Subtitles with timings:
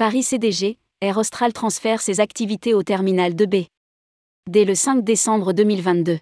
[0.00, 3.66] Paris CDG, Air Austral transfère ses activités au terminal 2B.
[4.48, 6.20] Dès le 5 décembre 2022.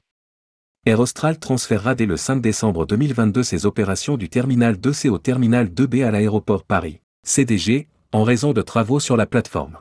[0.84, 5.68] Air Austral transférera dès le 5 décembre 2022 ses opérations du terminal 2C au terminal
[5.68, 6.98] 2B à l'aéroport Paris.
[7.24, 9.78] CDG, en raison de travaux sur la plateforme.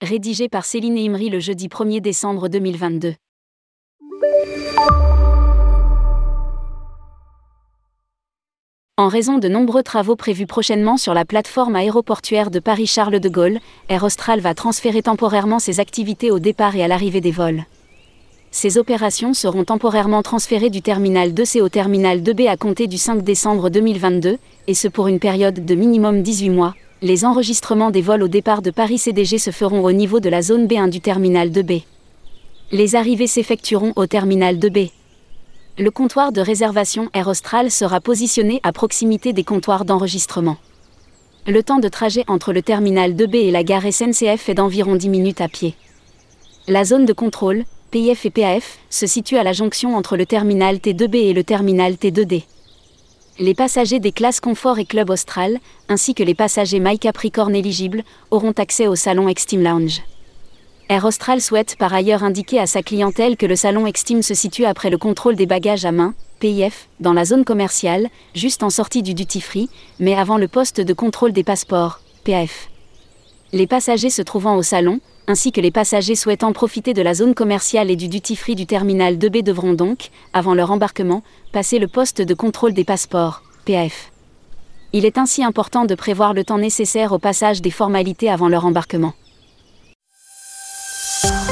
[0.00, 3.16] Rédigé par Céline Imri le jeudi 1er décembre 2022.
[9.02, 13.58] En raison de nombreux travaux prévus prochainement sur la plateforme aéroportuaire de Paris-Charles de Gaulle,
[13.88, 17.64] Air Austral va transférer temporairement ses activités au départ et à l'arrivée des vols.
[18.52, 23.24] Ces opérations seront temporairement transférées du terminal 2C au terminal 2B à compter du 5
[23.24, 24.38] décembre 2022,
[24.68, 26.76] et ce pour une période de minimum 18 mois.
[27.00, 30.42] Les enregistrements des vols au départ de Paris CDG se feront au niveau de la
[30.42, 31.82] zone B1 du terminal 2B.
[32.70, 34.92] Les arrivées s'effectueront au terminal 2B
[35.78, 40.58] le comptoir de réservation Air Austral sera positionné à proximité des comptoirs d'enregistrement.
[41.46, 45.08] Le temps de trajet entre le terminal 2B et la gare SNCF est d'environ 10
[45.08, 45.74] minutes à pied.
[46.68, 50.76] La zone de contrôle, PIF et PAF, se situe à la jonction entre le terminal
[50.76, 52.44] T2B et le terminal T2D.
[53.38, 58.04] Les passagers des classes Confort et Club Austral, ainsi que les passagers My Capricorn éligibles,
[58.30, 60.02] auront accès au salon Extreme Lounge.
[60.92, 64.66] Air Austral souhaite par ailleurs indiquer à sa clientèle que le salon Extime se situe
[64.66, 69.02] après le contrôle des bagages à main, PIF, dans la zone commerciale, juste en sortie
[69.02, 69.70] du duty-free,
[70.00, 72.68] mais avant le poste de contrôle des passeports, PAF.
[73.54, 77.34] Les passagers se trouvant au salon, ainsi que les passagers souhaitant profiter de la zone
[77.34, 81.22] commerciale et du duty-free du terminal 2B devront donc, avant leur embarquement,
[81.52, 84.12] passer le poste de contrôle des passeports, PAF.
[84.92, 88.66] Il est ainsi important de prévoir le temps nécessaire au passage des formalités avant leur
[88.66, 89.14] embarquement.
[91.22, 91.51] Podcast.